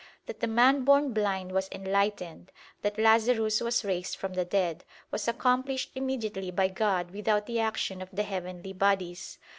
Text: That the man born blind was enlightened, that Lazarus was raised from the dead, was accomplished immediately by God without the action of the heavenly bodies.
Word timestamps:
That 0.25 0.39
the 0.39 0.47
man 0.47 0.83
born 0.83 1.13
blind 1.13 1.51
was 1.51 1.69
enlightened, 1.71 2.51
that 2.81 2.97
Lazarus 2.97 3.61
was 3.61 3.85
raised 3.85 4.15
from 4.15 4.33
the 4.33 4.43
dead, 4.45 4.83
was 5.11 5.27
accomplished 5.27 5.91
immediately 5.93 6.49
by 6.49 6.69
God 6.69 7.11
without 7.11 7.45
the 7.45 7.59
action 7.59 8.01
of 8.01 8.09
the 8.11 8.23
heavenly 8.23 8.73
bodies. 8.73 9.37